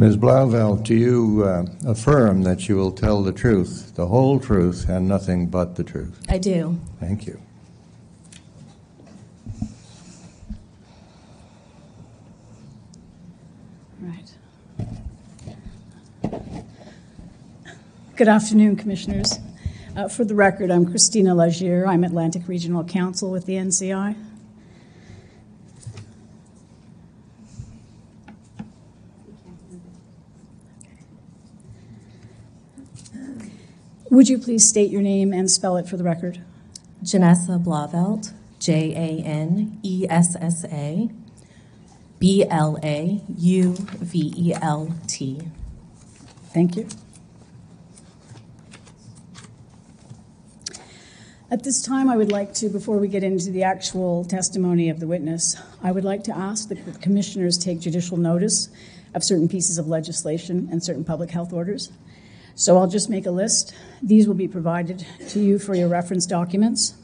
[0.00, 0.16] Ms.
[0.16, 5.06] Blauvelt, do you uh, affirm that you will tell the truth, the whole truth, and
[5.06, 6.18] nothing but the truth?
[6.26, 6.80] I do.
[6.98, 7.38] Thank you.
[14.00, 14.32] Right.
[18.16, 19.38] Good afternoon, Commissioners.
[19.94, 21.86] Uh, For the record, I'm Christina Lagier.
[21.86, 24.16] I'm Atlantic Regional Counsel with the NCI.
[34.10, 36.42] Would you please state your name and spell it for the record?
[37.04, 41.08] Janessa Blauvelt, J A N E S S A
[42.18, 45.42] B L A U V E L T.
[46.52, 46.88] Thank you.
[51.48, 54.98] At this time, I would like to, before we get into the actual testimony of
[54.98, 58.70] the witness, I would like to ask that the commissioners take judicial notice
[59.14, 61.92] of certain pieces of legislation and certain public health orders.
[62.54, 63.74] So I'll just make a list.
[64.02, 66.94] These will be provided to you for your reference documents.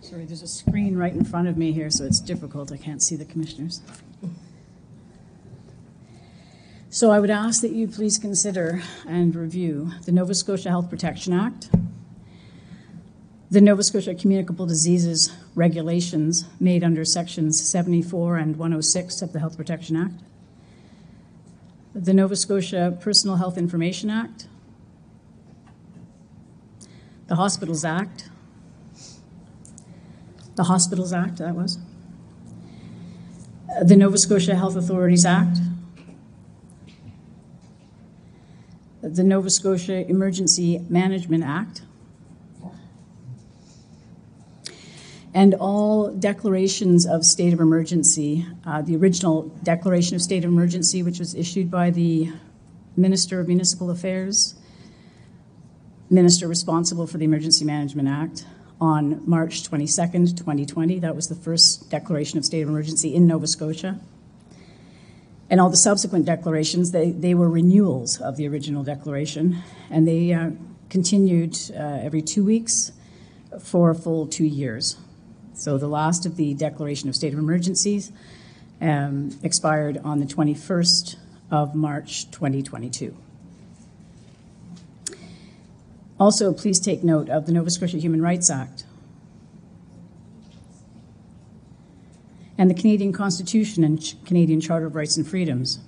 [0.00, 2.72] Sorry, there's a screen right in front of me here, so it's difficult.
[2.72, 3.80] I can't see the commissioners.
[6.90, 11.34] So I would ask that you please consider and review the Nova Scotia Health Protection
[11.34, 11.68] Act,
[13.50, 19.56] the Nova Scotia Communicable Diseases Regulations made under Sections 74 and 106 of the Health
[19.56, 20.14] Protection Act,
[21.94, 24.46] the Nova Scotia Personal Health Information Act,
[27.26, 28.30] the Hospitals Act,
[30.56, 31.78] the Hospitals Act, that was,
[33.82, 35.58] the Nova Scotia Health Authorities Act,
[39.02, 41.82] the Nova Scotia Emergency Management Act,
[45.38, 48.44] and all declarations of state of emergency.
[48.66, 52.32] Uh, the original declaration of state of emergency, which was issued by the
[52.96, 54.56] Minister of Municipal Affairs,
[56.10, 58.46] minister responsible for the Emergency Management Act,
[58.80, 60.98] on March 22nd, 2020.
[60.98, 64.00] That was the first declaration of state of emergency in Nova Scotia.
[65.48, 70.32] And all the subsequent declarations, they, they were renewals of the original declaration, and they
[70.32, 70.50] uh,
[70.90, 72.90] continued uh, every two weeks
[73.62, 74.96] for a full two years.
[75.58, 78.12] So the last of the declaration of state of emergencies
[78.80, 81.16] um, expired on the 21st
[81.50, 83.16] of March 2022.
[86.20, 88.84] Also, please take note of the Nova Scotia Human Rights Act
[92.56, 95.80] and the Canadian Constitution and Canadian Charter of Rights and Freedoms.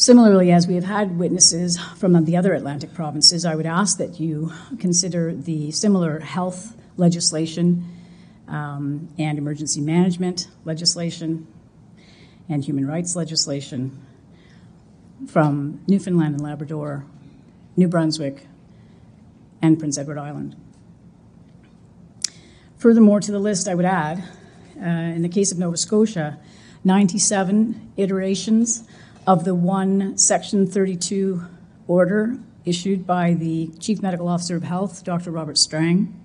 [0.00, 4.18] Similarly, as we have had witnesses from the other Atlantic provinces, I would ask that
[4.18, 7.84] you consider the similar health legislation
[8.48, 11.46] um, and emergency management legislation
[12.48, 14.00] and human rights legislation
[15.28, 17.04] from Newfoundland and Labrador,
[17.76, 18.46] New Brunswick,
[19.60, 20.56] and Prince Edward Island.
[22.78, 24.24] Furthermore, to the list, I would add,
[24.80, 26.38] uh, in the case of Nova Scotia,
[26.84, 28.88] 97 iterations
[29.30, 31.40] of the one Section 32
[31.86, 35.30] order issued by the Chief Medical Officer of Health, Dr.
[35.30, 36.20] Robert Strang.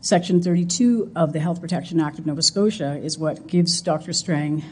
[0.00, 4.12] Section 32 of the Health Protection Act of Nova Scotia is what gives Dr.
[4.12, 4.64] Strang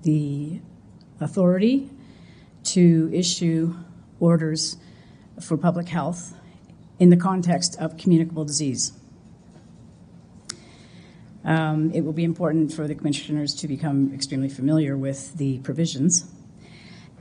[0.00, 0.62] the
[1.20, 1.90] authority
[2.62, 3.74] to issue
[4.18, 4.78] orders
[5.42, 6.34] for public health
[6.98, 8.92] in the context of communicable disease.
[11.44, 16.30] Um, it will be important for the commissioners to become extremely familiar with the provisions.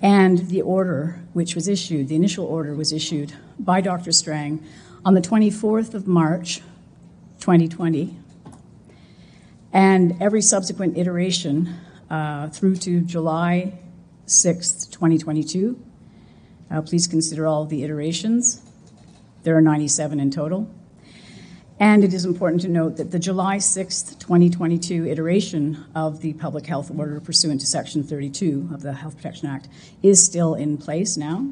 [0.01, 4.11] And the order which was issued, the initial order was issued by Dr.
[4.11, 4.63] Strang
[5.05, 6.61] on the 24th of March,
[7.39, 8.17] 2020.
[9.73, 11.75] And every subsequent iteration
[12.09, 13.73] uh, through to July
[14.27, 15.79] 6th, 2022.
[16.71, 18.61] Uh, please consider all the iterations.
[19.43, 20.69] There are 97 in total.
[21.83, 26.65] And it is important to note that the July 6th, 2022 iteration of the public
[26.65, 29.67] health order pursuant to Section 32 of the Health Protection Act
[30.01, 31.45] is still in place now.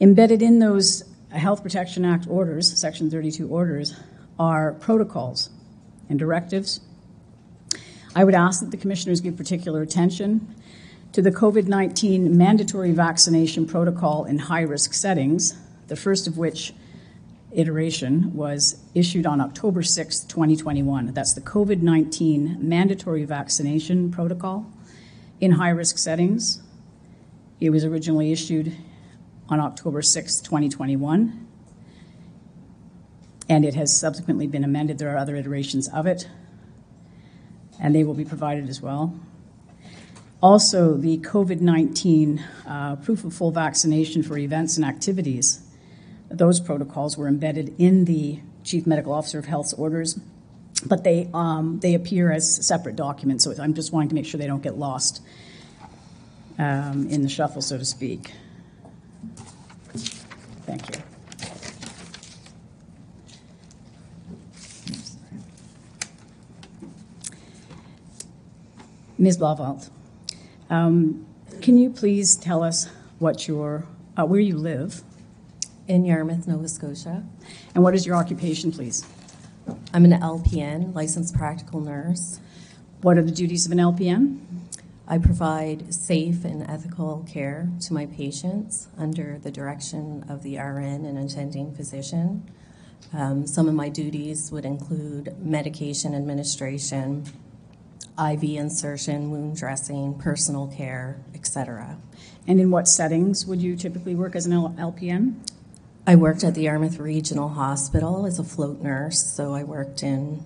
[0.00, 3.94] Embedded in those Health Protection Act orders, Section 32 orders,
[4.40, 5.50] are protocols
[6.08, 6.80] and directives.
[8.16, 10.52] I would ask that the commissioners give particular attention
[11.12, 15.56] to the COVID 19 mandatory vaccination protocol in high risk settings,
[15.86, 16.72] the first of which
[17.52, 21.12] iteration was issued on October 6, 2021.
[21.12, 24.70] That's the COVID 19 mandatory vaccination protocol
[25.40, 26.62] in high risk settings.
[27.60, 28.76] It was originally issued
[29.48, 31.46] on October 6, 2021.
[33.50, 34.98] and it has subsequently been amended.
[34.98, 36.28] There are other iterations of it,
[37.80, 39.12] and they will be provided as well.
[40.40, 45.66] Also, the COVID 19 uh, proof of full vaccination for events and activities,
[46.30, 50.18] those protocols were embedded in the Chief Medical Officer of Health's orders,
[50.86, 54.38] but they, um, they appear as separate documents, so I'm just wanting to make sure
[54.38, 55.22] they don't get lost
[56.58, 58.32] um, in the shuffle, so to speak.
[60.66, 61.02] Thank you.
[69.18, 69.36] Ms.
[69.36, 69.90] Blauvelt,
[70.70, 71.26] um,
[71.60, 72.88] can you please tell us
[73.18, 73.84] what your,
[74.16, 75.02] uh, where you live,
[75.90, 77.24] In Yarmouth, Nova Scotia.
[77.74, 79.04] and what is your occupation, please?
[79.92, 82.38] I'm an LPN, licensed practical nurse.
[83.02, 84.38] What are the duties of an LPN?
[85.08, 91.04] I provide safe and ethical care to my patients under the direction of the RN
[91.04, 92.48] and attending physician.
[93.12, 97.24] Um, some of my duties would include medication administration,
[98.16, 101.98] IV insertion, wound dressing, personal care, etc.
[102.46, 105.34] And in what settings would you typically work as an L- LPN?
[106.06, 110.44] I worked at the Yarmouth Regional Hospital as a float nurse, so I worked in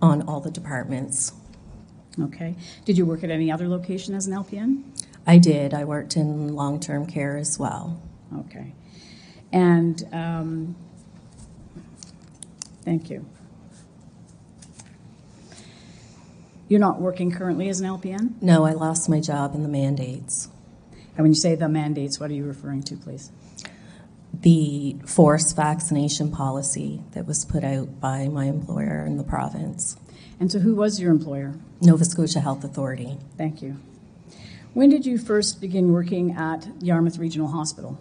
[0.00, 1.32] on all the departments.
[2.20, 2.54] Okay.
[2.84, 4.82] Did you work at any other location as an LPN?
[5.26, 5.74] I did.
[5.74, 8.00] I worked in long-term care as well.
[8.36, 8.74] Okay.
[9.52, 10.76] And, um,
[12.82, 13.26] thank you.
[16.68, 18.40] You're not working currently as an LPN?
[18.42, 20.48] No, I lost my job in the mandates.
[21.16, 23.30] And when you say the mandates, what are you referring to, please?
[24.44, 29.96] The forced vaccination policy that was put out by my employer in the province,
[30.38, 31.54] And so who was your employer?
[31.80, 33.16] Nova Scotia Health Authority.
[33.38, 33.76] Thank you.
[34.74, 37.98] When did you first begin working at Yarmouth Regional Hospital?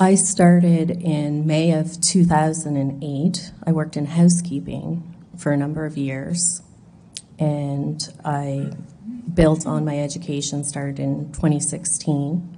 [0.00, 3.52] I started in May of 2008.
[3.66, 6.62] I worked in housekeeping for a number of years,
[7.38, 8.70] and I
[9.34, 12.55] built on my education, started in 2016.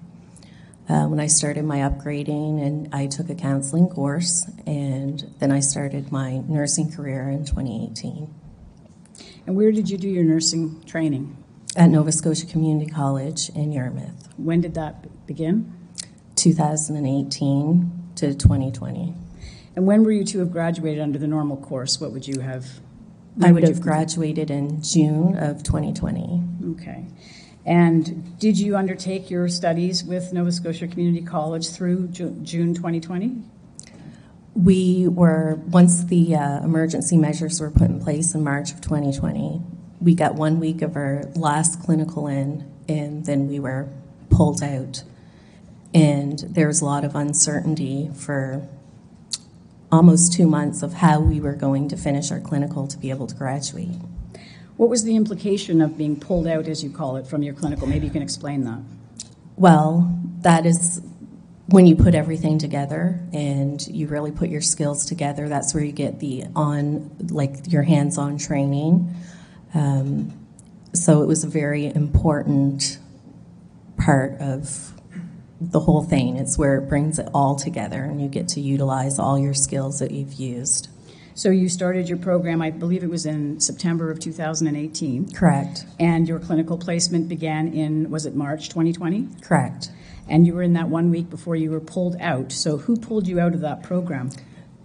[0.88, 5.61] Uh, when I started my upgrading, and I took a counseling course, and then I
[5.61, 8.32] started my nursing career in 2018
[9.46, 11.37] And where did you do your nursing training?
[11.76, 15.73] at Nova Scotia Community College in Yarmouth, When did that begin?
[16.37, 19.14] 2018 to 2020.
[19.76, 22.00] And when were you to have graduated under the normal course?
[22.00, 22.67] What would you have?
[23.40, 26.43] I would have graduated in June of 2020.
[26.73, 27.05] Okay.
[27.66, 33.43] And did you undertake your studies with Nova Scotia Community College through Ju- June 2020?
[34.55, 39.60] We were, once the uh, emergency measures were put in place in March of 2020,
[40.00, 43.88] we got one week of our last clinical in, and then we were
[44.31, 45.02] pulled out.
[45.94, 48.69] And there was a lot of uncertainty for
[49.90, 53.26] almost two months of how we were going to finish our clinical to be able
[53.26, 53.96] to graduate.
[54.78, 57.88] What was the implication of being pulled out, as you call it, from your clinical?
[57.88, 58.78] Maybe you can explain that.
[59.56, 61.02] Well, that is
[61.66, 65.49] when you put everything together and you really put your skills together.
[65.49, 69.12] That's where you get the on, like your hands on training.
[69.75, 70.47] Um,
[70.94, 72.99] so it was a very important
[73.97, 74.94] part of
[75.61, 76.37] the whole thing.
[76.37, 79.99] It's where it brings it all together and you get to utilize all your skills
[79.99, 80.88] that you've used.
[81.38, 85.87] So you started your program, I believe it was in September of 2018, Correct.
[86.00, 89.28] and your clinical placement began in, was it March 2020?
[89.40, 89.92] Correct.
[90.28, 92.50] And you were in that one week before you were pulled out.
[92.50, 94.30] So who pulled you out of that program?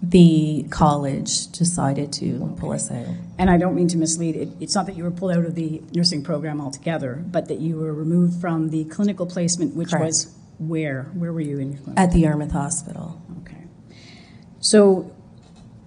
[0.04, 3.08] The college decided to pull us out.
[3.40, 5.56] And I don't mean to mislead, it, it's not that you were pulled out of
[5.56, 10.06] the nursing program altogether, but that you were removed from the clinical placement, which Correct.
[10.06, 11.06] was where?
[11.16, 12.00] Where were you in your clinic?
[12.00, 13.20] At the Yarmouth Hospital.
[13.40, 13.66] Okay.
[14.60, 15.12] So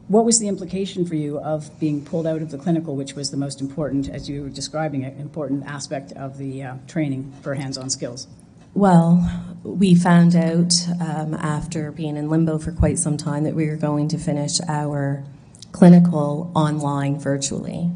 [0.09, 3.31] what was the implication for you of being pulled out of the clinical, which was
[3.31, 7.55] the most important, as you were describing it, important aspect of the uh, training for
[7.55, 8.29] hands-on skills?
[8.75, 13.69] Well, we found out um, after being in limbo for quite some time that we
[13.69, 15.25] were going to finish our
[15.73, 17.91] clinical online virtually.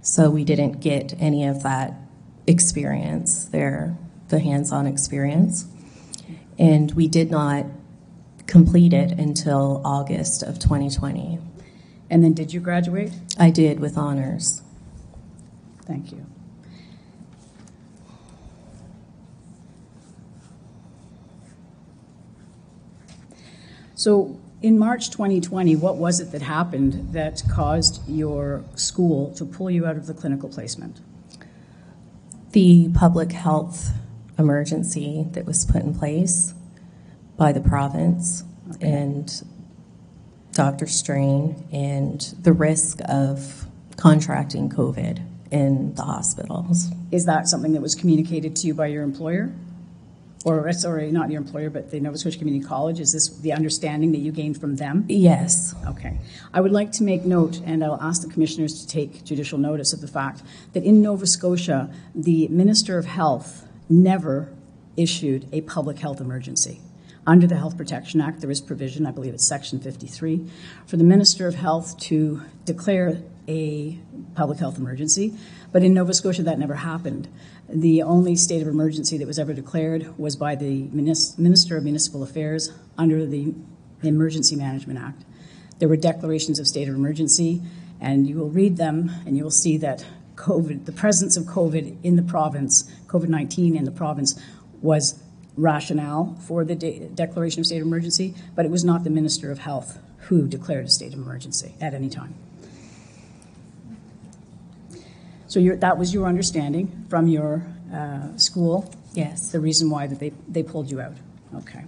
[0.00, 1.94] So we didn't get any of that
[2.46, 5.66] experience there, the hands on experience.
[6.58, 7.66] And we did not
[8.48, 11.38] complete it until August of 2020.
[12.10, 13.12] And then did you graduate?
[13.38, 14.62] I did with honors.
[15.84, 16.26] Thank you.
[23.94, 29.70] So in March 2020, what was it that happened that caused your school to pull
[29.70, 31.00] you out of the clinical placement?
[32.52, 33.90] the public health
[34.38, 36.54] emergency that was put in place
[37.38, 38.44] by the province
[38.82, 39.42] and
[40.52, 40.86] Dr.
[40.86, 43.64] Strang and the risk of
[43.96, 46.88] contracting COVID in the hospitals.
[47.10, 49.52] Is that something that was communicated to you by your employer?
[50.44, 53.00] Or, sorry, not your employer, but the Nova Scotia Community College?
[53.00, 55.04] Is this the understanding that you gained from them?
[55.08, 56.18] Yes, Okay.
[56.54, 59.92] I would like to make note, and I'll ask the commissioners to take judicial notice
[59.92, 60.42] of the fact
[60.72, 64.52] that in Nova Scotia, the Minister of Health never
[64.96, 66.80] issued a public health emergency.
[67.28, 70.46] Under the Health Protection Act, there is provision, I believe it's Section 53,
[70.86, 73.98] for the Minister of Health to declare a
[74.34, 75.34] public health emergency,
[75.70, 77.28] but in Nova Scotia, that never happened.
[77.68, 82.22] The only state of emergency that was ever declared was by the Minister of Municipal
[82.22, 83.52] Affairs under the
[84.02, 85.26] Emergency Management Act.
[85.80, 87.60] There were declarations of state of emergency,
[88.00, 90.06] and you will read them, and you will see that
[90.36, 94.40] COVID, the presence of COVID in the province, COVID 19 in the province,
[94.80, 95.22] was
[95.58, 99.50] rationale for the de- declaration of state of emergency, but it was not the Minister
[99.50, 99.98] of Health
[100.28, 102.34] who declared a state of emergency at any time.
[105.46, 109.50] So your, that was your understanding from your uh, school yes.
[109.50, 111.16] the reason why that they, they pulled you out.
[111.56, 111.84] Okay.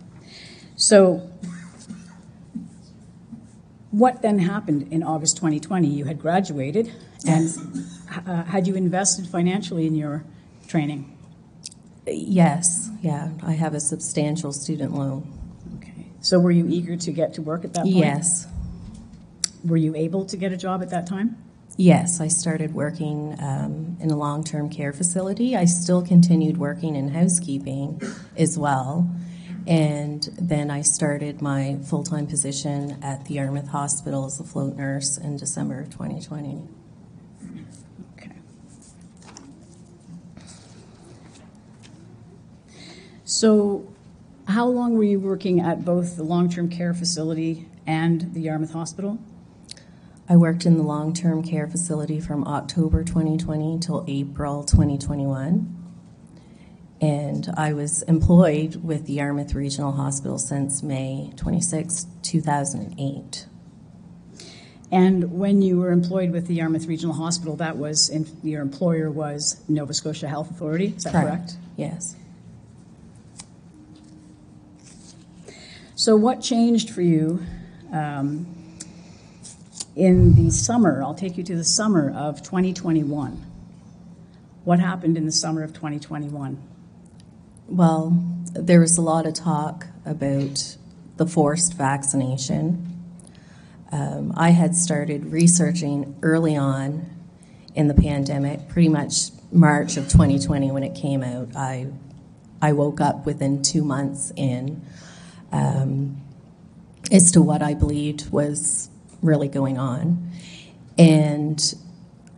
[0.76, 1.30] So
[3.90, 5.88] what then happened in August 2020?
[5.88, 6.92] You had graduated,
[7.26, 7.86] and
[8.26, 10.24] uh, had you invested financially in your
[10.68, 11.16] training?
[12.06, 13.30] Yes, yeah.
[13.42, 15.30] I have a substantial student loan.
[15.76, 16.06] Okay.
[16.20, 17.96] So were you eager to get to work at that point?
[17.96, 18.46] Yes,
[19.64, 21.36] Were you able to get a job at that time?
[21.76, 22.20] yes.
[22.20, 25.56] I started working um, in a long term care facility.
[25.56, 28.02] I still continued working in housekeeping
[28.36, 29.08] as well.
[29.66, 34.76] And then I started my full time position at the Yarmouth Hospital as a float
[34.76, 36.66] nurse in December of 2020.
[43.40, 43.88] So,
[44.48, 49.18] how long were you working at both the long-term care facility and the Yarmouth Hospital?
[50.28, 55.74] I worked in the long term care facility from October 2020 till April 2021.
[57.00, 63.46] And I was employed with the Yarmouth Regional Hospital since May 26, 2008.
[64.92, 69.10] And when you were employed with the Yarmouth Regional Hospital, that was, in, your employer
[69.10, 71.56] was Nova Scotia Health Authority, is that correct?
[71.78, 72.16] Yes.
[76.00, 77.42] So, what changed for you
[77.92, 78.46] um,
[79.94, 81.02] in the summer?
[81.02, 83.44] I'll take you to the summer of 2021.
[84.64, 86.56] What happened in the summer of 2021?
[87.68, 88.18] Well,
[88.54, 90.74] there was a lot of talk about
[91.18, 93.04] the forced vaccination.
[93.92, 97.10] Um, I had started researching early on
[97.74, 101.54] in the pandemic, pretty much March of 2020 when it came out.
[101.54, 101.88] I,
[102.62, 104.80] I woke up within two months in
[105.52, 106.20] um,
[107.10, 108.88] as to what I believed was
[109.22, 110.30] really going on.
[110.98, 111.74] And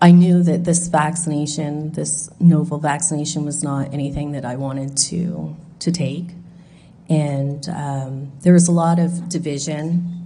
[0.01, 5.57] I knew that this vaccination, this novel vaccination, was not anything that I wanted to
[5.81, 6.27] to take,
[7.09, 10.23] and um, there was a lot of division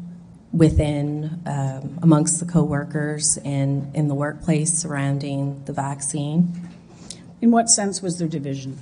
[0.53, 6.53] within um, amongst the coworkers and in the workplace surrounding the vaccine.
[7.43, 8.79] In what sense was there division?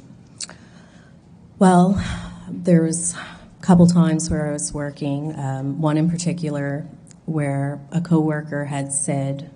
[1.58, 2.00] Well,
[2.48, 3.16] there was
[3.64, 5.34] couple times where I was working.
[5.38, 6.86] Um, one in particular
[7.24, 9.50] where a coworker had said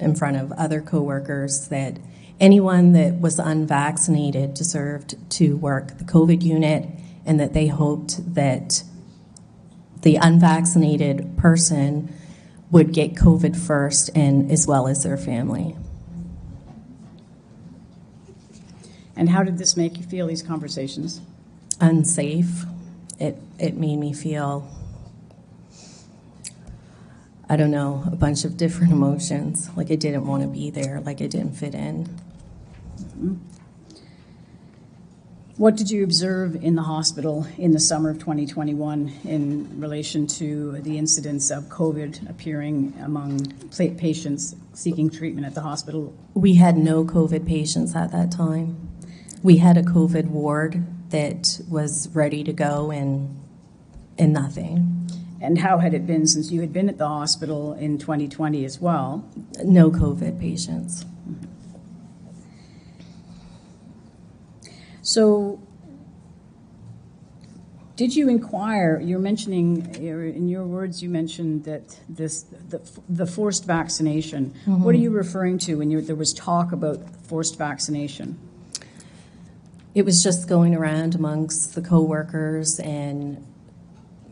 [0.00, 1.98] in front of other coworkers that
[2.40, 6.88] anyone that was unvaccinated deserved to work the COVID unit,
[7.26, 8.82] and that they hoped that
[10.00, 12.12] the unvaccinated person
[12.70, 15.76] would get COVID first, and as well as their family.
[19.14, 21.20] And how did this make you feel, these conversations?
[21.82, 22.64] unsafe.
[23.18, 24.68] It it made me feel
[27.48, 29.68] I don't know, a bunch of different emotions.
[29.76, 32.06] Like I didn't want to be there, like I didn't fit in.
[32.98, 33.34] Mm-hmm.
[35.58, 40.80] What did you observe in the hospital in the summer of 2021 in relation to
[40.80, 43.52] the incidence of COVID appearing among
[43.98, 46.14] patients seeking treatment at the hospital?
[46.32, 48.88] We had no COVID patients at that time.
[49.42, 53.38] We had a COVID ward that was ready to go and
[54.18, 55.08] and nothing.
[55.40, 58.80] And how had it been since you had been at the hospital in 2020 as
[58.80, 59.28] well?
[59.64, 61.04] No COVID patients.
[61.04, 61.46] Mm-hmm.
[65.02, 65.60] So,
[67.96, 69.00] did you inquire?
[69.00, 74.54] You're mentioning, in your words, you mentioned that this the, the forced vaccination.
[74.60, 74.84] Mm-hmm.
[74.84, 78.38] What are you referring to when you, there was talk about forced vaccination?
[79.94, 83.46] It was just going around amongst the coworkers and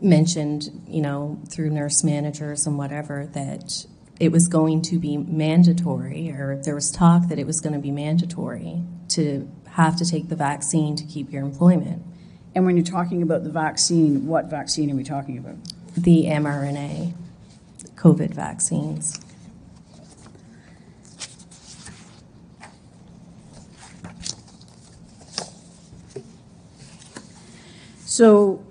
[0.01, 3.85] mentioned, you know, through nurse managers and whatever, that
[4.19, 7.79] it was going to be mandatory, or there was talk that it was going to
[7.79, 12.03] be mandatory to have to take the vaccine to keep your employment.
[12.53, 15.55] And when you're talking about the vaccine, what vaccine are we talking about?
[15.95, 17.13] The mRNA
[17.95, 19.19] COVID vaccines.
[28.21, 28.63] So,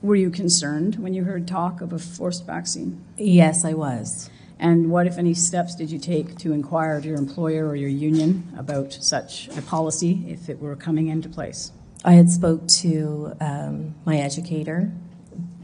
[0.00, 3.04] were you concerned when you heard talk of a forced vaccine?
[3.18, 4.30] Yes, I was.
[4.58, 7.90] And what, if any, steps did you take to inquire of your employer or your
[7.90, 11.70] union about such a policy if it were coming into place?
[12.02, 14.90] I had spoke to um, my educator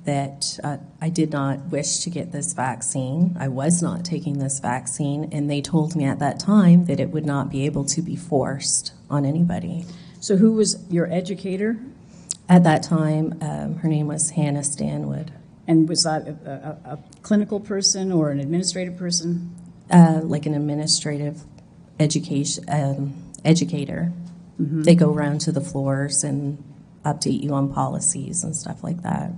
[0.04, 3.38] that uh, I did not wish to get this vaccine.
[3.40, 7.08] I was not taking this vaccine, and they told me at that time that it
[7.08, 9.86] would not be able to be forced on anybody.
[10.20, 11.78] So, who was your educator?
[12.50, 15.30] At that time, um, her name was Hannah Stanwood,
[15.68, 19.54] And was that a, a, a clinical person or an administrative person?
[19.90, 21.42] uh, like an administrative
[21.98, 23.14] education um,
[23.44, 24.12] educator.
[24.58, 26.62] They go around to the floors and
[27.04, 29.30] update you on policies and stuff like that.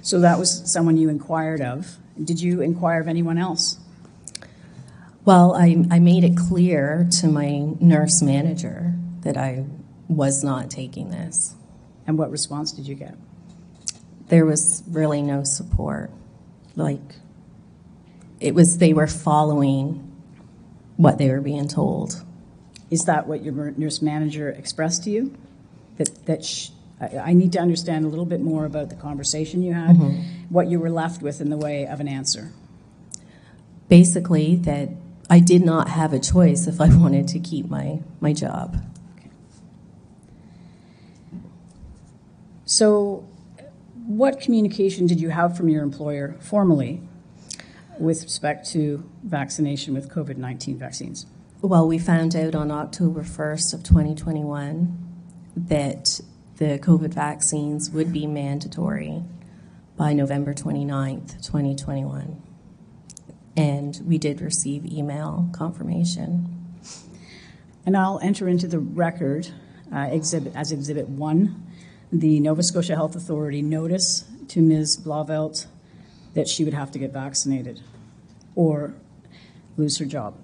[0.00, 1.96] So, that was someone you inquired of.
[2.22, 3.78] Did you inquire of anyone else?
[5.24, 9.66] Well, I, I made it clear to my nurse manager that I
[10.08, 11.54] was not taking this.
[12.06, 13.14] And what response did you get?
[14.28, 16.10] There was really no support.
[16.74, 17.16] Like,
[18.40, 20.12] it was, they were following
[20.96, 22.24] what they were being told.
[22.90, 25.34] Is that what your nurse manager expressed to you?
[25.96, 29.62] That, that sh- I, I need to understand a little bit more about the conversation
[29.62, 30.22] you had, mm-hmm.
[30.48, 32.52] what you were left with in the way of an answer.
[33.88, 34.90] Basically, that
[35.28, 38.82] I did not have a choice if I wanted to keep my, my job.
[42.72, 43.28] So,
[44.06, 47.02] what communication did you have from your employer formally
[47.98, 51.26] with respect to vaccination with COVID 19 vaccines?
[51.60, 54.96] Well, we found out on October 1st of 2021
[55.54, 56.22] that
[56.56, 59.22] the COVID vaccines would be mandatory
[59.98, 62.40] by November 29th, 2021.
[63.54, 66.48] And we did receive email confirmation.
[67.84, 69.50] And I'll enter into the record
[69.94, 71.71] uh, exhibit, as Exhibit 1
[72.12, 74.98] the Nova Scotia Health Authority notice to Ms.
[74.98, 75.66] Blauvelt
[76.34, 77.80] that she would have to get vaccinated
[78.54, 78.94] or
[79.78, 80.34] lose her job.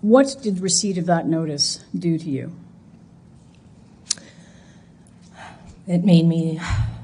[0.00, 2.54] What did receipt of that notice do to you?
[5.86, 6.60] It made me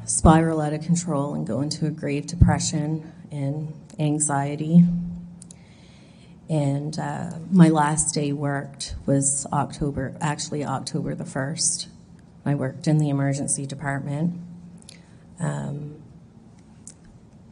[0.06, 4.84] spiral out of control and go into a grave depression and anxiety.
[6.50, 11.86] And uh, my last day worked was October, actually October the 1st.
[12.44, 14.40] I worked in the emergency department.
[15.38, 16.02] Um,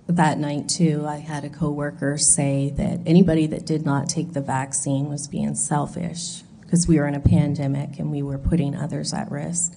[0.09, 4.41] that night, too, I had a coworker say that anybody that did not take the
[4.41, 9.13] vaccine was being selfish because we were in a pandemic and we were putting others
[9.13, 9.75] at risk.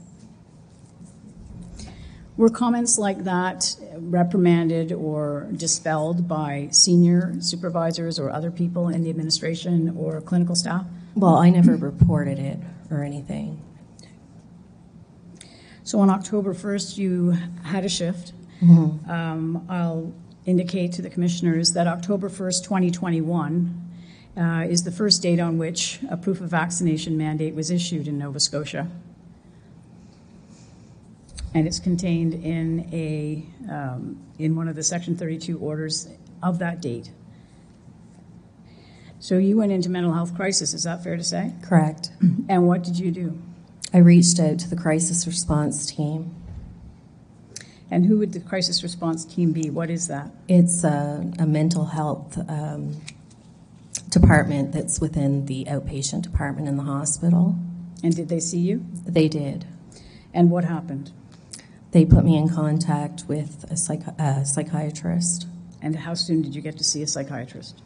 [2.41, 9.11] Were comments like that reprimanded or dispelled by senior supervisors or other people in the
[9.11, 10.87] administration or clinical staff?
[11.13, 12.57] Well, I never reported it
[12.89, 13.61] or anything.
[15.83, 18.33] So on October 1st, you had a shift.
[19.07, 20.11] Um, I'll
[20.47, 23.91] indicate to the commissioners that October 1st, 2021
[24.35, 28.17] uh, is the first date on which a proof of vaccination mandate was issued in
[28.17, 28.87] Nova Scotia.
[31.53, 36.07] And it's contained in a, um, in one of the Section 32 orders
[36.41, 37.11] of that date.
[39.19, 41.53] So you went into mental health crisis, is that fair to say?
[41.61, 42.11] Correct.
[42.49, 43.39] And what did you do?
[43.93, 46.35] I reached out to the crisis response team.
[47.89, 49.69] And who would the crisis response team be?
[49.69, 50.31] What is that?
[50.47, 53.01] It's a, a mental health um,
[54.09, 57.55] department that's within the outpatient department in the hospital.
[58.03, 58.85] And did they see you?
[59.05, 59.65] They did.
[60.33, 61.11] And what happened?
[61.91, 65.47] They put me in contact with a, psych- a psychiatrist
[65.81, 67.81] And how soon did you get to see a psychiatrist?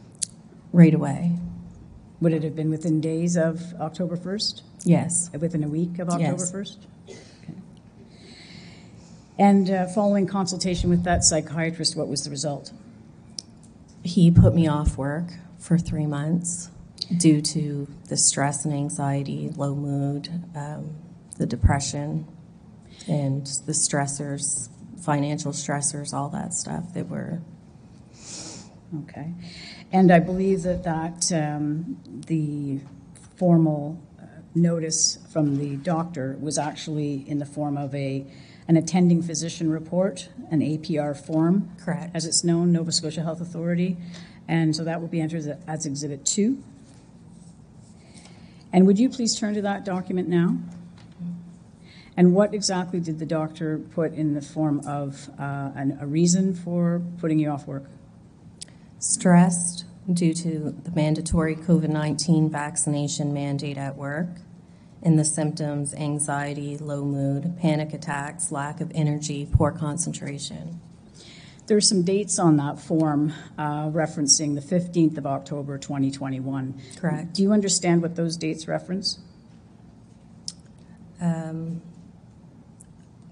[0.74, 1.32] right away.
[2.20, 4.62] Would it have been within days of October 1st?
[4.84, 5.30] Yes.
[5.40, 6.52] Within a week of October Yes.
[6.52, 6.78] 1st?
[7.10, 7.54] Okay.
[9.40, 12.72] And uh, following consultation with that psychiatrist, what was the result?
[14.04, 16.70] He put me off work for three months
[17.18, 20.90] due to the stress and anxiety, low mood, um,
[21.38, 22.28] the depression,
[23.08, 24.70] and the stressors,
[25.04, 27.42] financial stressors, all that stuff that were.
[29.04, 29.34] Okay.
[29.92, 32.80] And I believe that that, um, the
[33.38, 38.26] formal uh, notice from the doctor was actually in the form of a
[38.68, 41.70] an attending physician report, an APR form.
[41.80, 42.16] Correct.
[42.16, 43.96] As it's known, Nova Scotia Health Authority.
[44.48, 46.64] And so that will be entered as Exhibit 2.
[48.74, 50.58] And would you please turn to that document now?
[52.18, 56.54] And what exactly did the doctor put in the form of uh, an- a reason
[56.54, 57.86] for putting you off work?
[59.00, 64.30] Stressed due to the mandatory COVID 19 vaccination mandate at work,
[65.02, 70.80] and the symptoms anxiety, low mood, panic attacks, lack of energy, poor concentration.
[71.68, 76.80] There are some dates on that form uh, referencing the 15th of October 2021.
[76.98, 77.34] Correct.
[77.34, 79.20] Do you understand what those dates reference?
[81.20, 81.82] Um,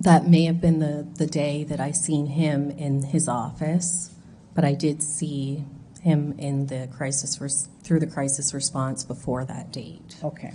[0.03, 4.13] that may have been the, the day that I seen him in his office,
[4.53, 5.65] but I did see
[6.01, 10.53] him in the crisis res- through the crisis response before that date Okay.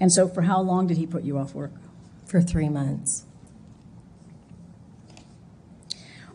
[0.00, 1.72] And so for how long did he put you off work?
[2.26, 3.24] for three months.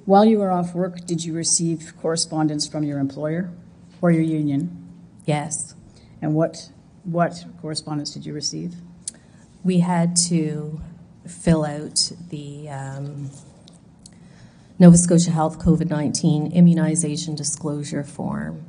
[0.06, 3.52] While you were off work, did you receive correspondence from your employer
[4.02, 4.88] or your union?
[5.26, 5.76] Yes,
[6.22, 6.70] And what,
[7.04, 8.76] what correspondence did you receive?
[9.64, 10.82] we had to
[11.28, 13.30] fill out the um,
[14.80, 18.66] Nova Scotia Health COVID 19 immunization disclosure form.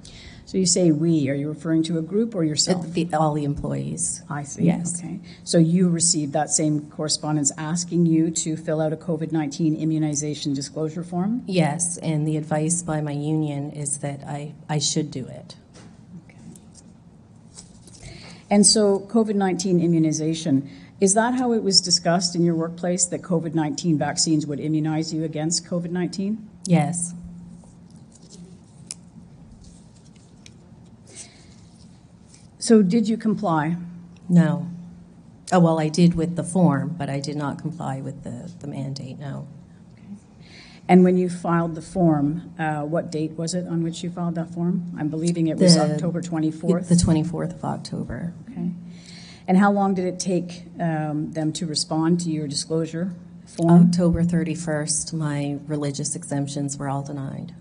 [0.52, 2.92] So you say "we," are you referring to a group or yourself?
[2.92, 4.22] The, all the employees.
[4.28, 4.64] I see.
[4.64, 4.98] Yes.
[5.02, 5.20] Okay.
[5.44, 11.02] So you received that same correspondence asking you to fill out a COVID-19 immunization disclosure
[11.02, 11.42] form?
[11.46, 15.56] Yes, and the advice by my union is that I, I should do it.
[16.28, 16.38] Okay.
[18.50, 20.68] And so COVID-19 immunization,
[21.02, 25.24] is that how it was discussed in your workplace, that COVID-19 vaccines would immunize you
[25.24, 26.36] against COVID-19?
[26.64, 27.12] Yes.
[32.60, 33.74] So did you comply?
[34.28, 34.68] No.
[35.50, 38.68] Oh, well, I did with the form, but I did not comply with the, the
[38.68, 39.48] mandate, no.
[40.88, 44.36] And when you filed the form, uh, what date was it on which you filed
[44.36, 44.94] that form?
[44.96, 46.86] I'm believing it was The- October 24th.
[46.86, 48.34] The 24th of October.
[48.48, 48.70] Okay.
[49.46, 53.14] And how long did it take um, them to respond to your disclosure
[53.46, 53.88] form?
[53.88, 57.54] October 31st, my religious exemptions were all denied.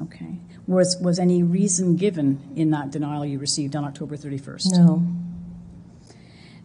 [0.00, 0.38] Okay.
[0.66, 4.72] Was, was any reason given in that denial you received on October 31st?
[4.72, 5.06] No.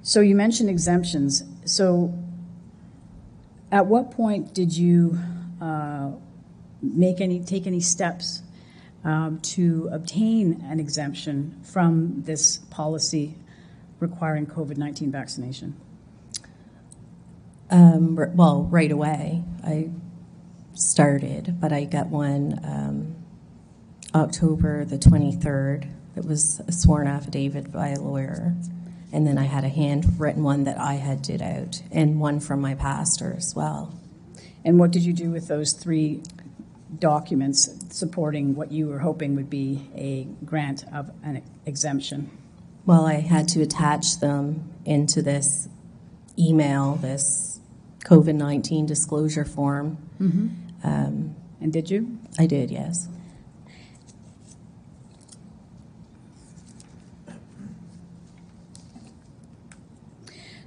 [0.04, 1.43] So you mentioned exemptions.
[1.65, 2.13] So
[3.71, 5.17] at what point did you
[5.62, 6.12] uh,
[6.82, 8.41] make any, take any steps
[9.04, 13.36] um, to obtain an exemption from this policy
[14.01, 15.79] requiring COVID-19 vaccination?
[17.69, 19.91] Um, well, right away, I
[20.73, 23.15] started, but I got one um,
[24.13, 25.89] October the 23rd.
[26.17, 28.55] It was a sworn affidavit by a lawyer.
[29.13, 32.61] And then I had a handwritten one that I had did out, and one from
[32.61, 33.93] my pastor as well.
[34.63, 36.23] And what did you do with those three
[36.97, 42.29] documents supporting what you were hoping would be a grant of an exemption?
[42.86, 45.70] Well, I had to attach them into this
[46.38, 47.60] email, this
[48.06, 49.98] COVID 19 disclosure form.
[50.84, 52.17] Um, And did you?
[52.39, 53.08] I did, yes.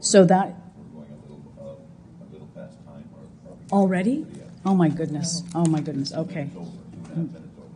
[0.00, 0.54] So that
[0.92, 4.26] We're going a little, uh, a little past time, or probably already?
[4.64, 5.42] Oh my goodness.
[5.54, 6.12] Oh my goodness.
[6.12, 6.48] Okay.
[6.56, 7.68] over, two and a half minutes over.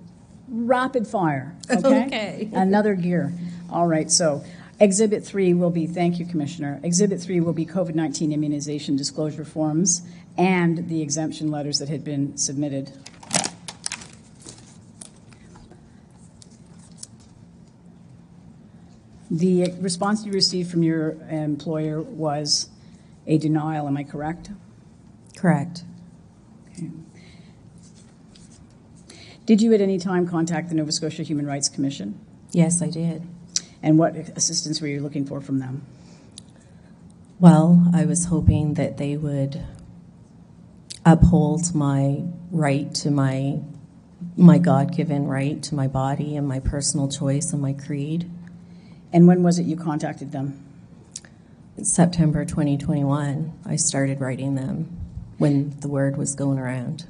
[0.48, 1.56] Rapid fire.
[1.70, 2.04] Okay.
[2.08, 2.50] Okay.
[2.52, 3.32] Another gear.
[3.70, 4.10] All right.
[4.10, 4.44] So
[4.80, 6.80] Exhibit three will be, thank you, Commissioner.
[6.84, 10.02] Exhibit three will be COVID 19 immunization disclosure forms
[10.36, 12.92] and the exemption letters that had been submitted.
[19.30, 22.70] The response you received from your employer was
[23.26, 24.50] a denial, am I correct?
[25.36, 25.82] Correct.
[29.44, 32.18] Did you at any time contact the Nova Scotia Human Rights Commission?
[32.52, 33.26] Yes, I did.
[33.82, 35.82] And what assistance were you looking for from them?
[37.40, 39.64] Well, I was hoping that they would
[41.04, 43.60] uphold my right to my
[44.36, 48.28] my God-given right to my body and my personal choice and my creed.
[49.12, 50.64] And when was it you contacted them?
[51.82, 54.98] September 2021, I started writing them
[55.38, 57.06] when the word was going around.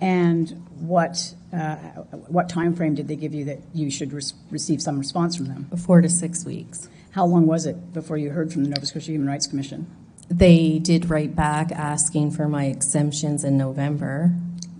[0.00, 1.76] And what, uh,
[2.28, 5.70] what timeframe did they give you that you should receive some response from them?
[5.76, 6.88] Four to six weeks.
[7.12, 9.86] How long was it before you heard from the Nova Scotia Human Rights Commission?
[10.30, 14.30] They did write back asking for my exemptions in November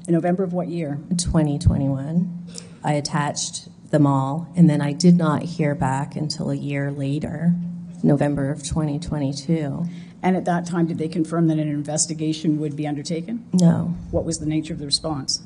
[0.06, 0.98] In November of what year?
[1.16, 2.46] 2021.
[2.84, 7.54] I attached them all, and then I did not hear back until a year later.
[8.02, 9.86] November of 2022.
[10.22, 13.46] And at that time, did they confirm that an investigation would be undertaken?
[13.52, 15.42] No, What was the nature of the response?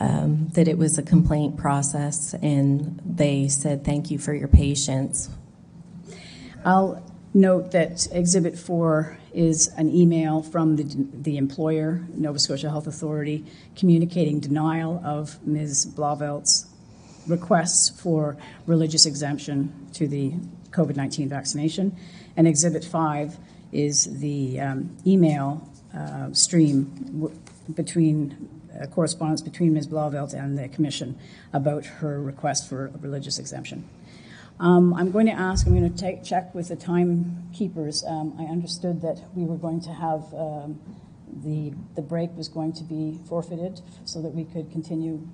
[0.00, 5.30] Um, that it was a complaint process, and they said, thank you for your patience.
[6.64, 7.02] I'll
[7.34, 13.44] note that Exhibit 4 is an email from the, the employer, Nova Scotia Health Authority,
[13.76, 15.86] communicating denial of Ms.
[15.86, 16.66] Blauvelt's
[17.26, 20.32] requests for religious exemption to the
[20.70, 21.96] COVID-19 vaccination.
[22.36, 23.36] And Exhibit 5
[23.72, 26.84] is the um, email uh, stream
[27.20, 27.38] w-
[27.74, 28.48] between,
[28.90, 29.86] correspondence between Ms.
[29.86, 31.18] Blauvelt and the commission
[31.52, 33.88] about her request for a religious exemption.
[34.60, 38.04] Um, I'm going to ask, I'm going to take, check with the timekeepers.
[38.04, 40.78] Um, I understood that we were going to have, um,
[41.42, 45.26] the, the break was going to be forfeited so that we could continue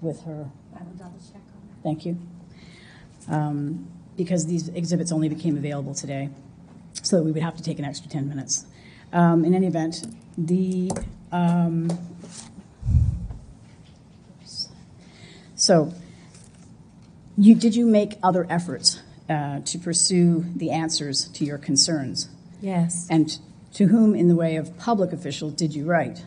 [0.00, 0.50] with her.
[0.74, 1.82] I will double check on that.
[1.82, 2.18] Thank you.
[3.28, 6.30] Um, Because these exhibits only became available today,
[7.02, 8.66] so we would have to take an extra 10 minutes.
[9.12, 10.06] Um, In any event,
[10.36, 10.92] the,
[11.32, 11.88] um,
[15.68, 15.92] so,
[17.36, 22.30] you, did you make other efforts uh, to pursue the answers to your concerns?
[22.62, 23.06] Yes.
[23.10, 23.38] And
[23.74, 26.24] to whom, in the way of public officials, did you write?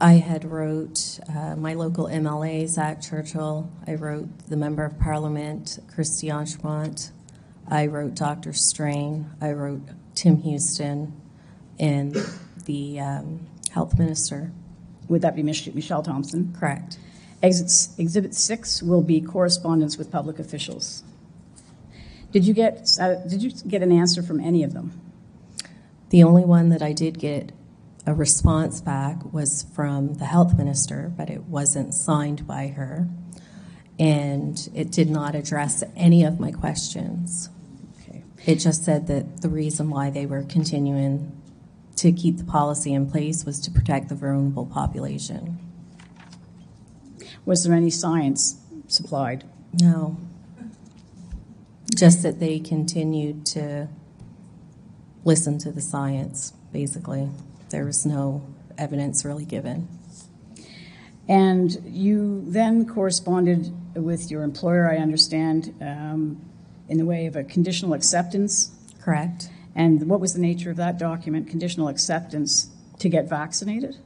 [0.00, 3.70] I had wrote uh, my local MLA, Zach Churchill.
[3.86, 7.12] I wrote the Member of Parliament, Chris d'Entremont.
[7.68, 8.52] I wrote Dr.
[8.52, 9.30] Strang.
[9.40, 9.82] I wrote
[10.16, 11.12] Tim Houston
[11.78, 12.16] and
[12.64, 14.50] the um, Health Minister.
[15.08, 16.52] Would that be Mich- Michelle Thompson?
[16.58, 16.98] Correct.
[17.46, 21.04] Exits, exhibit six will be correspondence with public officials.
[22.32, 25.00] Did you get, uh, did you get an answer from any of them?
[26.10, 27.52] The only one that I did get
[28.04, 33.08] a response back was from the Health Minister, but it wasn't signed by her.
[33.96, 37.48] And it did not address any of my questions.
[38.02, 38.24] Okay.
[38.44, 41.30] It just said that the reason why they were continuing
[41.94, 45.60] to keep the policy in place was to protect the vulnerable population.
[47.46, 49.44] Was there any science supplied?
[49.80, 50.18] No.
[51.96, 53.88] Just that they continued to
[55.24, 57.30] listen to the science, basically.
[57.70, 59.88] There was no evidence really given.
[61.28, 66.40] And you then corresponded with your employer, I understand, um,
[66.88, 68.70] in the way of a conditional acceptance.
[69.00, 69.50] Correct?
[69.74, 73.96] And what was the nature of that document, conditional acceptance to get vaccinated?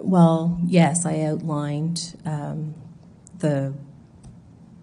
[0.00, 2.74] Well, yes, I outlined um,
[3.38, 3.72] the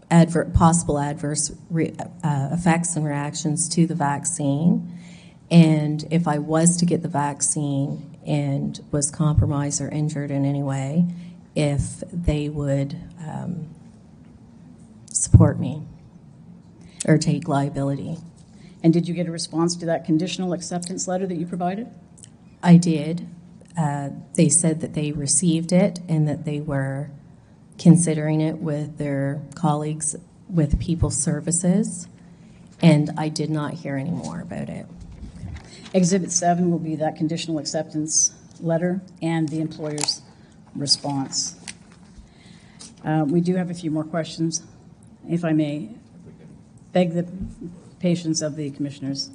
[0.09, 4.97] adver- possible adverse re- uh, effects and reactions to the vaccine.
[5.51, 10.63] And if I was to get the vaccine and was compromised or injured in any
[10.63, 11.05] way,
[11.55, 13.73] if they would um,
[15.11, 15.83] support me
[17.05, 18.17] or take liability.
[18.81, 21.87] And did you get a response to that conditional acceptance letter that you provided?
[22.61, 23.27] I did.
[23.77, 27.09] Uh, they said that they received it and that they were
[27.79, 30.15] considering it with their colleagues
[30.47, 32.07] with People Services,
[32.81, 34.85] and I did not hear any more about it.
[35.91, 40.21] Exhibit seven will be that conditional acceptance letter and the employer's
[40.75, 41.55] response.
[43.03, 44.63] Uh, We do have a few more questions,
[45.27, 45.89] if I may
[46.91, 47.27] beg the
[47.99, 49.29] patience of the commissioners.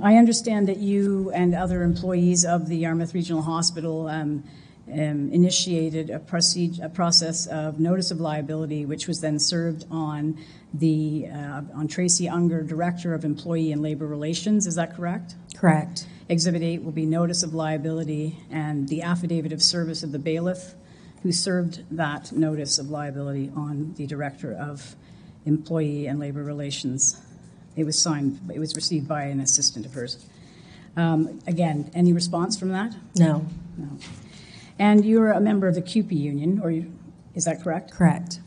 [0.00, 4.44] I understand that you and other employees of the Yarmouth Regional Hospital um,
[4.92, 10.38] um, initiated a a process of notice of liability, which was then served on
[10.74, 14.66] the, uh, on Tracy Unger, Director of Employee and Labor Relations.
[14.66, 15.34] Is that correct?
[15.56, 16.06] Correct.
[16.28, 20.74] Exhibit 8 will be notice of liability and the affidavit of service of the bailiff
[21.22, 24.94] who served that notice of liability on the Director of
[25.46, 27.16] Employee and Labor Relations.
[27.76, 30.24] It was signed, it was received by an assistant of hers.
[30.96, 32.94] Um, Again, any response from that?
[33.16, 33.46] No.
[33.76, 33.98] No.
[34.78, 36.92] And you're a member of the CUPE union, or you,
[37.34, 37.92] is that correct?
[37.92, 38.40] Correct.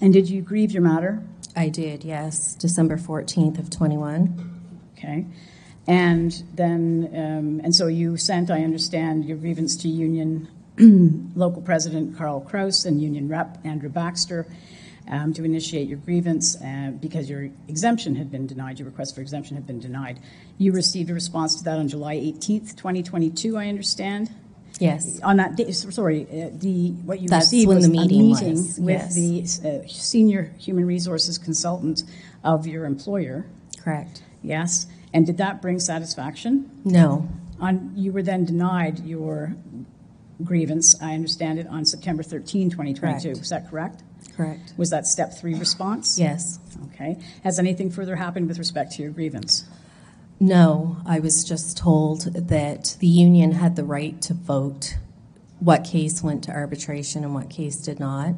[0.00, 1.22] And did you grieve your matter?
[1.56, 2.54] I did, yes.
[2.54, 4.60] December 14th of 21.
[4.96, 5.26] Okay.
[5.86, 10.48] And then, um, and so you sent, I understand, your grievance to union
[11.36, 14.46] local president Carl Kraus and union rep Andrew Baxter
[15.08, 19.20] um, to initiate your grievance uh, because your exemption had been denied, your request for
[19.20, 20.20] exemption had been denied.
[20.58, 24.30] You received a response to that on July 18th, 2022, I understand.
[24.80, 25.20] Yes.
[25.22, 28.56] On that day, sorry, uh, the, what you That's received was the meeting a meeting
[28.56, 29.58] was, with yes.
[29.60, 32.02] the uh, senior human resources consultant
[32.42, 33.46] of your employer,
[33.82, 34.22] Correct.
[34.42, 34.86] yes?
[35.12, 36.70] And did that bring satisfaction?
[36.84, 37.28] No.
[37.60, 39.54] On, you were then denied your
[40.42, 43.00] grievance, I understand it, on September 13, 2022.
[43.00, 43.24] Correct.
[43.40, 44.02] Is that correct?
[44.36, 44.72] Correct.
[44.76, 46.18] Was that step three response?
[46.18, 46.58] Yes.
[46.94, 47.18] Okay.
[47.44, 49.64] Has anything further happened with respect to your grievance?
[50.40, 54.96] No, I was just told that the union had the right to vote
[55.60, 58.34] what case went to arbitration and what case did not.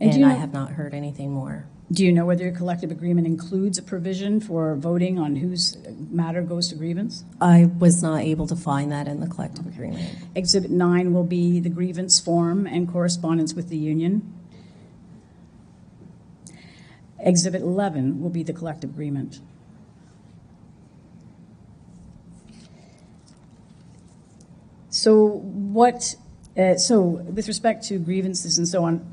[0.00, 1.66] And And, I know- have not heard anything more.
[1.90, 5.76] Do you know whether your collective agreement includes a provision for voting on whose
[6.10, 7.22] matter goes to grievance?
[7.38, 10.08] I was not able to find that in the collective agreement.
[10.34, 14.22] Exhibit 9 will be the grievance form and correspondence with the union.
[17.22, 19.40] Exhibit 11 will be the collective agreement.
[24.90, 26.14] So what,
[26.56, 29.06] uh, so with respect to grievances and so on,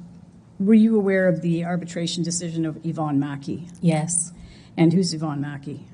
[0.60, 3.68] were you aware of the arbitration decision of Yvonne Mackey?
[3.82, 4.34] Yes,
[4.76, 5.86] And who's Yvonne Mackey?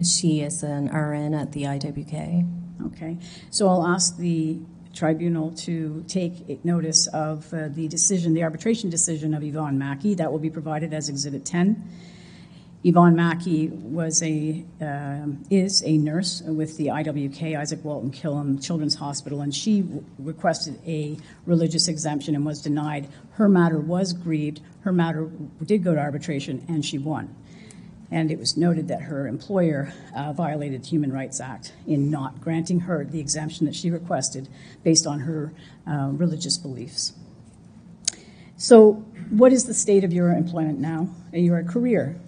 [0.00, 2.48] she is an RN at the IWK.
[2.86, 3.16] Okay,
[3.50, 4.60] so I'll ask the
[4.98, 10.14] tribunal to take notice of uh, the decision, the arbitration decision of Yvonne Mackey.
[10.14, 11.88] That will be provided as Exhibit 10.
[12.84, 18.96] Yvonne Mackey was a, um, is a nurse with the IWK, Izaak Walton Killam Children's
[18.96, 23.08] Hospital, and she w- requested a religious exemption and was denied.
[23.32, 25.28] Her matter was grieved, her matter
[25.64, 27.34] did go to arbitration, and she won.
[28.10, 32.40] And it was noted that her employer uh, violated the Human Rights Act in not
[32.40, 34.48] granting her the exemption that she requested
[34.82, 35.52] based on her
[35.86, 37.12] uh, religious beliefs.
[38.56, 42.18] So, what is the state of your employment now, your career?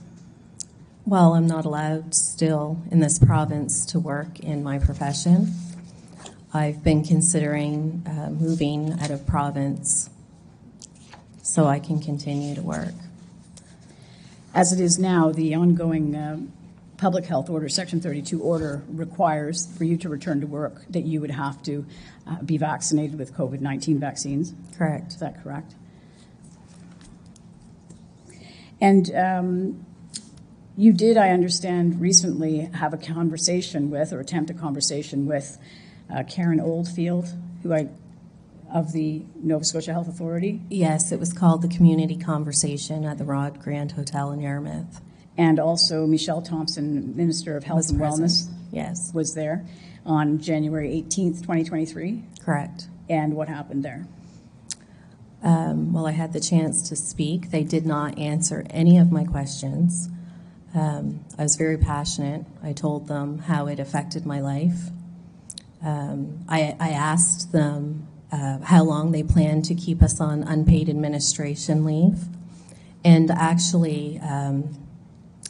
[1.06, 5.52] Well, I'm not allowed still in this province to work in my profession.
[6.52, 10.10] I've been considering uh, moving out of province
[11.42, 12.94] so I can continue to work.
[14.52, 16.40] As it is now, the ongoing uh,
[16.96, 21.20] public health order, Section 32 order, requires for you to return to work that you
[21.20, 21.86] would have to
[22.26, 24.52] uh, be vaccinated with COVID 19 vaccines.
[24.76, 25.12] Correct.
[25.12, 25.74] Is that correct?
[28.80, 29.86] And um,
[30.76, 35.58] you did, I understand, recently have a conversation with, or attempt a conversation with,
[36.12, 37.28] uh, Karen Oldfield,
[37.62, 37.88] who I,
[38.72, 43.24] of the Nova Scotia Health Authority, Yes, it was called the Community Conversation at the
[43.24, 45.00] Rodd Grand Hotel in Yarmouth.
[45.38, 48.26] and also Michelle Thompson, Minister of Health Was and present.
[48.30, 49.64] Wellness, Yes, was there
[50.06, 52.22] on January 18th, 2023.
[52.44, 52.88] correct.
[53.08, 54.06] And what happened there?
[55.42, 57.50] Um, well, I had the chance to speak.
[57.50, 60.08] They did not answer any of my questions.
[60.74, 62.44] Um, I was very passionate.
[62.62, 64.90] I told them how it affected my life.
[65.82, 70.88] Um, I, I asked them uh, how long they plan to keep us on unpaid
[70.88, 72.24] administration leave.
[73.04, 74.76] And actually, um,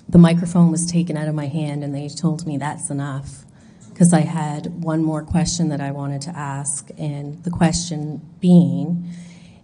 [0.08, 3.44] the microphone was taken out of my hand, and they told me that's enough.
[3.88, 9.12] Because I had one more question that I wanted to ask, and the question being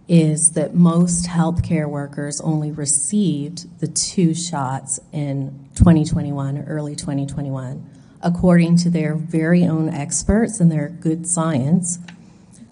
[0.07, 7.89] is that most healthcare workers only received the two shots in 2021, early 2021.
[8.21, 11.99] According to their very own experts and their good science,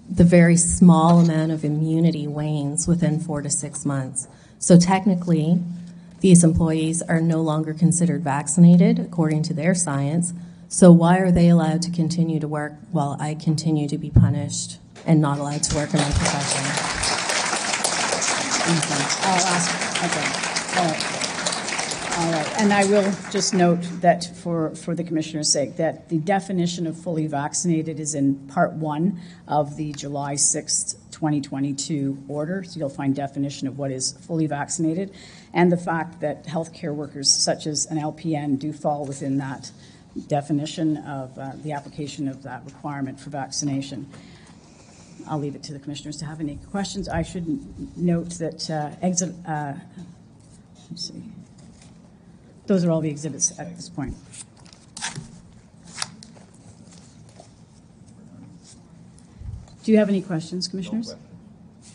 [0.09, 4.27] the very small amount of immunity wanes within four to six months.
[4.59, 5.61] So technically,
[6.21, 10.33] these employees are no longer considered vaccinated according to their science.
[10.69, 14.79] So why are they allowed to continue to work while I continue to be punished
[15.05, 16.65] and not allowed to work in my profession?
[19.27, 21.24] I'll ask,
[22.17, 22.61] all right.
[22.61, 26.97] And I will just note that for, for the commissioner's sake, that the definition of
[26.97, 32.63] fully vaccinated is in part one of the July 6th, 2022 order.
[32.63, 35.13] So you'll find definition of what is fully vaccinated,
[35.53, 39.71] and the fact that healthcare workers such as an LPN do fall within that
[40.27, 44.09] definition of uh, the application of that requirement for vaccination.
[45.27, 47.09] I'll leave it to the commissioners to have any questions.
[47.09, 49.73] I should note that uh, exit, uh,
[50.89, 51.23] let's see.
[52.67, 54.15] Those are all the exhibits at this point.
[59.83, 61.05] Do you have any questions, No commissioners?
[61.07, 61.21] question.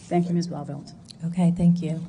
[0.09, 0.49] Thank you, Ms.
[0.49, 0.93] Blauvelt.
[1.27, 2.01] Okay, thank you.